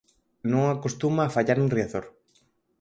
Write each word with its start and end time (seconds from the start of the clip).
Non 0.51 0.63
acostuma 0.67 1.21
a 1.25 1.33
fallar 1.35 1.57
en 1.59 1.71
Riazor. 1.75 2.05